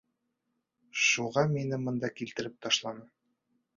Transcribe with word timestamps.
Шуға 1.09 1.43
мине 1.51 1.81
бында 1.85 2.11
килтереп 2.21 2.57
ташланы. 2.67 3.07